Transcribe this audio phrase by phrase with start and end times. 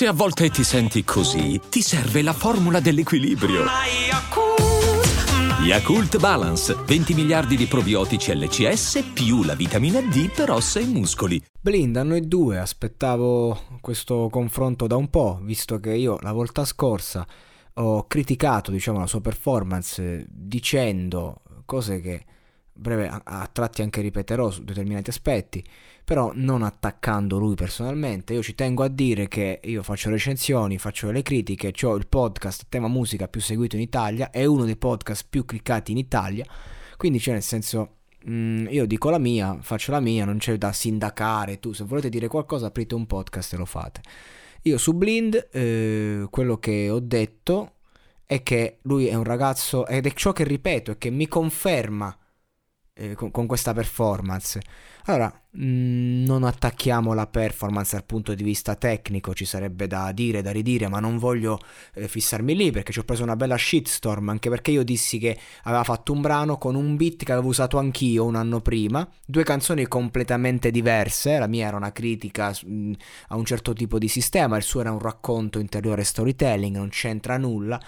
[0.00, 3.64] Se a volte ti senti così, ti serve la formula dell'equilibrio.
[5.62, 11.44] Yakult Balance, 20 miliardi di probiotici LCS più la vitamina D per ossa e muscoli.
[11.60, 16.64] Blind, a noi due aspettavo questo confronto da un po', visto che io la volta
[16.64, 17.26] scorsa
[17.74, 22.24] ho criticato diciamo, la sua performance dicendo cose che
[22.80, 25.62] breve, a, a tratti anche ripeterò su determinati aspetti,
[26.02, 28.32] però non attaccando lui personalmente.
[28.32, 32.66] Io ci tengo a dire che io faccio recensioni, faccio le critiche, ho il podcast
[32.68, 36.44] tema musica più seguito in Italia, è uno dei podcast più cliccati in Italia,
[36.96, 37.96] quindi cioè nel senso
[38.28, 42.08] mm, io dico la mia, faccio la mia, non c'è da sindacare, tu se volete
[42.08, 44.00] dire qualcosa aprite un podcast e lo fate.
[44.62, 47.74] Io su Blind eh, quello che ho detto
[48.26, 52.16] è che lui è un ragazzo ed è ciò che ripeto, è che mi conferma
[52.94, 54.60] eh, con, con, questa performance.
[55.04, 60.52] Allora, non attacchiamo la performance dal punto di vista tecnico, ci sarebbe da dire, da
[60.52, 61.58] ridire, ma non voglio
[61.94, 65.36] eh, fissarmi lì perché ci ho preso una bella shitstorm, anche perché io dissi che
[65.64, 69.42] aveva fatto un brano con un beat che avevo usato anch'io un anno prima, due
[69.42, 72.92] canzoni completamente diverse, la mia era una critica mh, mm,
[73.28, 77.36] a un certo tipo di sistema, il suo era un racconto interiore storytelling, non c'entra
[77.38, 77.80] nulla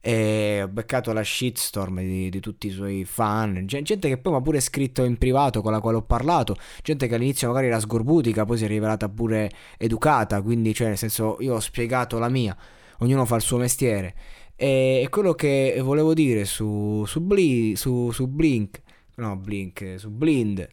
[0.00, 4.38] e ho beccato la shitstorm di, di, tutti i suoi fan, gente che poi mi
[4.38, 7.80] ha pure scritto in privato con la quale ho parlato, gente che all'inizio magari era
[7.80, 12.28] sgorbutica, poi si è rivelata pure educata, quindi cioè nel senso io ho spiegato la
[12.28, 12.56] mia,
[12.98, 14.14] ognuno fa il suo mestiere.
[14.54, 18.82] E quello che volevo dire su, su, Bli, su, su Blink,
[19.16, 20.66] no Blink, su Blind,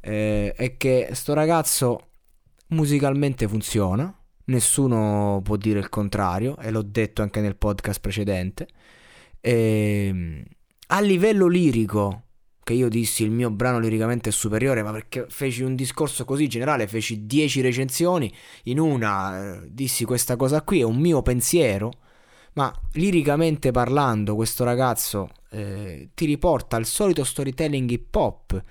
[0.00, 2.08] eh, è che sto ragazzo
[2.68, 4.12] musicalmente funziona,
[4.46, 8.68] nessuno può dire il contrario e l'ho detto anche nel podcast precedente.
[9.40, 10.44] E, ehm,
[10.88, 12.22] a livello lirico,
[12.64, 16.48] che io dissi il mio brano liricamente è superiore, ma perché feci un discorso così
[16.48, 18.34] generale, feci 10 recensioni,
[18.64, 21.92] in una eh, dissi questa cosa qui, è un mio pensiero,
[22.54, 28.62] ma liricamente parlando questo ragazzo eh, ti riporta al solito storytelling hip hop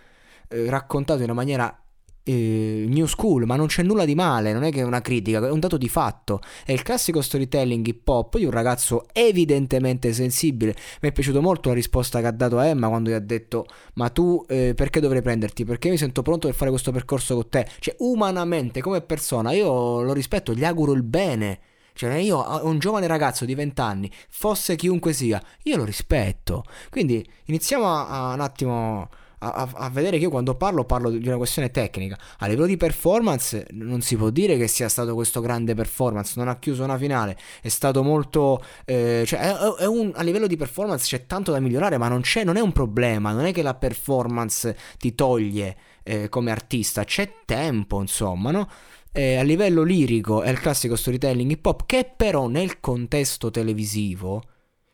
[0.49, 1.82] eh, raccontato in una maniera
[2.23, 5.45] eh, new school, ma non c'è nulla di male, non è che è una critica,
[5.45, 6.41] è un dato di fatto.
[6.65, 10.75] È il classico storytelling hip hop di un ragazzo evidentemente sensibile.
[11.01, 13.65] Mi è piaciuto molto la risposta che ha dato a Emma quando gli ha detto:
[13.95, 15.65] Ma tu eh, perché dovrei prenderti?
[15.65, 17.67] Perché mi sento pronto per fare questo percorso con te.
[17.79, 21.59] Cioè, umanamente, come persona, io lo rispetto, gli auguro il bene.
[21.95, 26.63] Cioè, io, un giovane ragazzo di 20 anni, fosse chiunque sia, io lo rispetto.
[26.89, 29.09] Quindi iniziamo a, a un attimo
[29.51, 32.17] a, a, vedere che io quando parlo parlo di una questione tecnica.
[32.39, 36.47] A livello di performance non si può dire che sia stato questo grande performance, non
[36.47, 38.63] ha chiuso una finale, è stato molto...
[38.85, 42.21] Eh, cioè è, è un, a livello di performance c'è tanto da migliorare, ma non,
[42.45, 47.41] non è un problema, non è che la performance ti toglie eh, come artista, c'è
[47.45, 48.69] tempo insomma, no?
[49.15, 54.41] Eh, a livello lirico è il classico storytelling hip hop che però nel contesto televisivo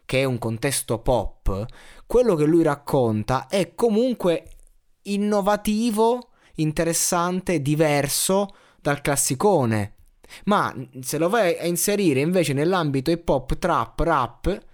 [0.10, 1.68] che è un contesto pop,
[2.08, 4.44] quello che lui racconta è comunque
[5.04, 8.48] innovativo, interessante, diverso
[8.82, 9.98] dal classicone.
[10.46, 14.66] Ma se lo vai a inserire invece nell'ambito hip hop, trap, rap,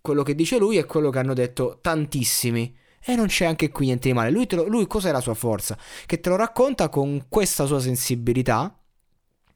[0.00, 2.72] quello che dice lui è quello che hanno detto tantissimi.
[3.04, 4.30] E non c'è anche qui niente di male.
[4.30, 5.76] Lui, lo, lui cos'è la sua forza?
[6.06, 8.79] Che te lo racconta con questa sua sensibilità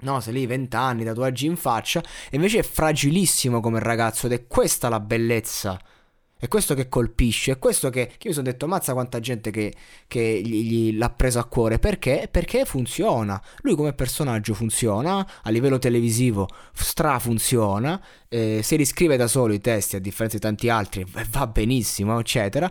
[0.05, 2.01] No, sei lì 20 anni, tatuaggi in faccia,
[2.31, 5.81] e invece è fragilissimo come ragazzo ed è questa la bellezza.
[6.37, 9.51] È questo che colpisce, è questo che, che io mi sono detto, mazza quanta gente
[9.51, 9.73] che,
[10.07, 12.29] che gli, gli, l'ha preso a cuore, perché?
[12.31, 17.99] Perché funziona, lui come personaggio funziona, a livello televisivo strafunziona,
[18.29, 22.71] eh, si riscrive da solo i testi a differenza di tanti altri, va benissimo, eccetera.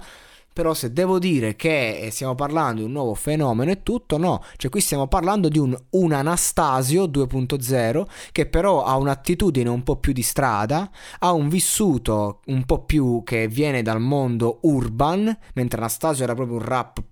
[0.53, 4.44] Però se devo dire che eh, stiamo parlando di un nuovo fenomeno e tutto, no.
[4.56, 9.97] Cioè qui stiamo parlando di un, un Anastasio 2.0 che però ha un'attitudine un po'
[9.97, 15.80] più di strada, ha un vissuto un po' più che viene dal mondo urban, mentre
[15.80, 17.03] Anastasio era proprio un rap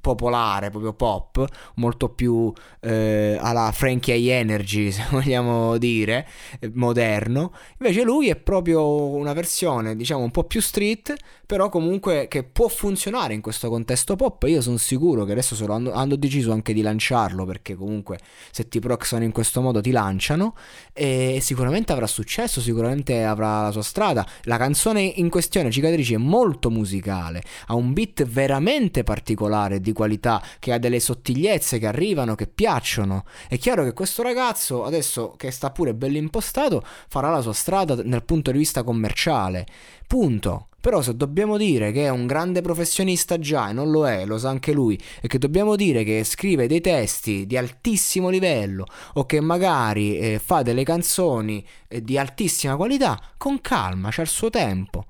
[0.00, 1.44] popolare, proprio pop,
[1.76, 6.26] molto più eh, alla Frankie I Energy, se vogliamo dire,
[6.60, 7.52] eh, moderno.
[7.78, 11.14] Invece lui è proprio una versione, diciamo, un po' più street,
[11.52, 14.42] però comunque che può funzionare in questo contesto pop.
[14.44, 18.18] Io sono sicuro che adesso se lo hanno, hanno deciso anche di lanciarlo, perché comunque
[18.50, 20.56] se ti proxano in questo modo ti lanciano
[20.94, 24.26] e sicuramente avrà successo, sicuramente avrà la sua strada.
[24.44, 29.92] La canzone in questione, Cicatrici, è molto musicale, ha un beat veramente particolare particolare, di
[29.92, 33.24] qualità, che ha delle sottigliezze che arrivano, che piacciono.
[33.46, 37.94] È chiaro che questo ragazzo, adesso che sta pure bello impostato, farà la sua strada
[37.94, 39.66] dal punto di vista commerciale.
[40.06, 40.68] Punto.
[40.82, 44.36] Però se dobbiamo dire che è un grande professionista già e non lo è, lo
[44.36, 49.24] sa anche lui, e che dobbiamo dire che scrive dei testi di altissimo livello o
[49.24, 54.50] che magari eh, fa delle canzoni eh, di altissima qualità, con calma, c'è il suo
[54.50, 55.04] tempo.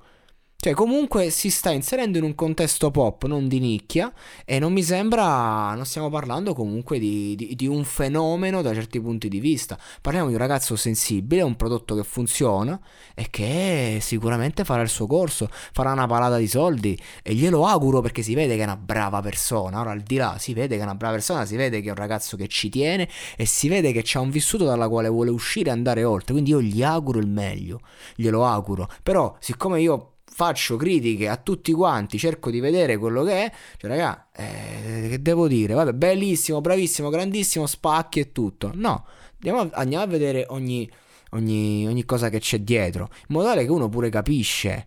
[0.64, 4.12] Cioè, comunque si sta inserendo in un contesto pop, non di nicchia,
[4.44, 5.74] e non mi sembra.
[5.74, 9.76] Non stiamo parlando comunque di, di, di, un fenomeno da certi punti di vista.
[10.00, 12.80] Parliamo di un ragazzo sensibile, un prodotto che funziona
[13.12, 16.96] e che sicuramente farà il suo corso, farà una palata di soldi.
[17.24, 19.80] E glielo auguro perché si vede che è una brava persona.
[19.80, 21.90] Ora, al di là, si vede che è una brava persona, si vede che è
[21.90, 25.30] un ragazzo che ci tiene e si vede che ha un vissuto dalla quale vuole
[25.30, 26.34] uscire e andare oltre.
[26.34, 27.80] Quindi io gli auguro il meglio,
[28.14, 28.88] glielo auguro.
[29.02, 33.90] Però, siccome io faccio critiche a tutti quanti, cerco di vedere quello che è, cioè
[33.90, 35.74] raga, eh, che devo dire?
[35.74, 38.70] Vabbè, bellissimo, bravissimo, grandissimo, spacchi e tutto.
[38.74, 40.90] No, andiamo a, andiamo a vedere ogni,
[41.30, 44.86] ogni, ogni cosa che c'è dietro, in modo tale che uno pure capisce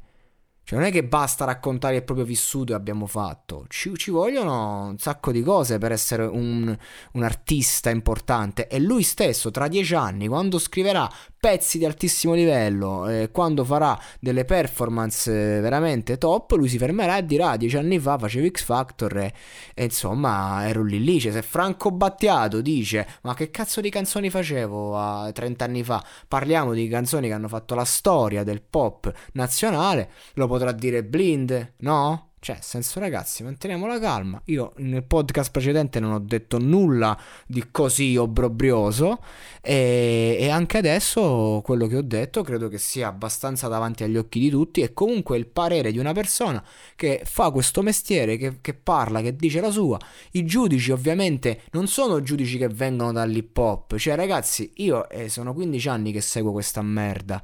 [0.66, 4.88] cioè non è che basta raccontare il proprio vissuto e abbiamo fatto, ci, ci vogliono
[4.88, 6.76] un sacco di cose per essere un,
[7.12, 11.08] un, artista importante e lui stesso tra dieci anni quando scriverà
[11.46, 17.18] pezzi di altissimo livello, eh, quando farà delle performance eh, veramente top, lui si fermerà
[17.18, 19.34] e dirà dieci anni fa facevo X Factor e,
[19.76, 24.32] e insomma ero lì lì, cioè, se Franco Battiato dice ma che cazzo di canzoni
[24.32, 29.14] facevo a 30 anni fa, parliamo di canzoni che hanno fatto la storia del pop
[29.34, 32.32] nazionale, lo potrà dire blind, no?
[32.46, 34.40] Cioè, senso ragazzi, manteniamo la calma.
[34.46, 39.18] Io nel podcast precedente non ho detto nulla di così obbrobrioso
[39.62, 44.38] e, e, anche adesso quello che ho detto credo che sia abbastanza davanti agli occhi
[44.38, 46.64] di tutti e comunque il parere di una persona
[46.96, 49.98] che fa questo mestiere, che, che parla, che dice la sua.
[50.34, 53.96] I giudici ovviamente non sono giudici che vengono dall'hip hop.
[53.98, 57.42] Cioè ragazzi, io eh, sono 15 anni che seguo questa merda.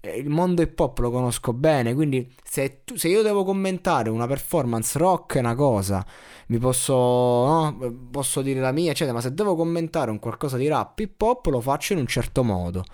[0.00, 4.08] Eh, il mondo hip hop lo conosco bene, quindi se, tu, se, io devo commentare
[4.08, 6.04] una performance rock è una cosa,
[6.46, 7.76] mi posso, no,
[8.10, 11.46] posso dire la mia, eccetera, ma se devo commentare un qualcosa di rap hip hop
[11.46, 12.84] lo faccio in un certo modo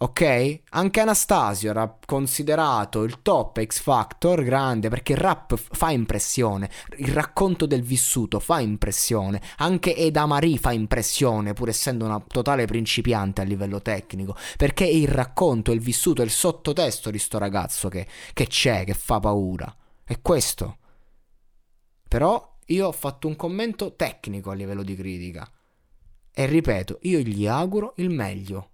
[0.00, 0.60] ok?
[0.70, 7.12] Anche Anastasio era considerato il top X Factor grande perché il rap fa impressione, il
[7.12, 13.40] racconto del vissuto fa impressione, anche Eda Marie fa impressione pur essendo una totale principiante
[13.40, 18.06] a livello tecnico, perché è il racconto, il vissuto, il sottotesto di sto ragazzo che,
[18.32, 19.74] che c'è, che fa paura.
[20.04, 20.78] È questo.
[22.06, 25.50] Però io ho fatto un commento tecnico a livello di critica.
[26.32, 28.70] E ripeto, io gli auguro il meglio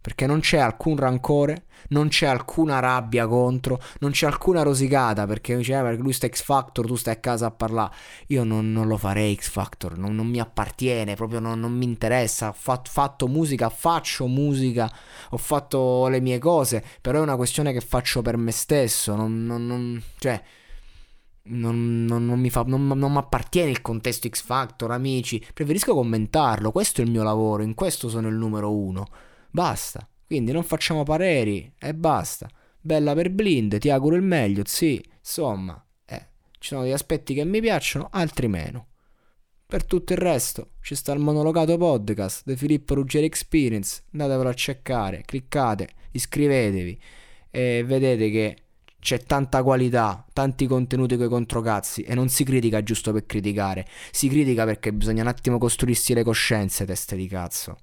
[0.00, 5.56] perché non c'è alcun rancore, non c'è alcuna rabbia contro, non c'è alcuna rosicata perché
[5.56, 7.94] dice eh, perché lui sta X Factor, tu stai a casa a parlare.
[8.28, 11.84] Io non, non lo farei X Factor, non, non mi appartiene, proprio non, non mi
[11.84, 12.48] interessa.
[12.48, 14.90] Ho fat, fatto musica, faccio musica,
[15.30, 19.14] ho fatto le mie cose, però è una questione che faccio per me stesso.
[19.14, 20.42] Non, cioè,
[21.42, 25.44] non, non, non, mi fa, non, non mi appartiene il contesto X Factor, amici.
[25.52, 26.72] Preferisco commentarlo.
[26.72, 29.06] Questo è il mio lavoro, in questo sono il numero uno.
[29.50, 30.08] Basta.
[30.26, 32.48] Quindi non facciamo pareri e basta.
[32.80, 35.02] Bella per blind, ti auguro il meglio, sì.
[35.18, 36.26] Insomma, eh,
[36.58, 38.86] ci sono degli aspetti che mi piacciono, altri meno.
[39.66, 44.54] Per tutto il resto ci sta il monologato podcast The Filippo Ruggeri Experience, andatevelo a
[44.54, 47.00] cercare, cliccate, iscrivetevi
[47.50, 48.56] e vedete che
[48.98, 54.28] c'è tanta qualità, tanti contenuti coi controcazzi e non si critica giusto per criticare, si
[54.28, 57.76] critica perché bisogna un attimo costruirsi le coscienze, teste di cazzo.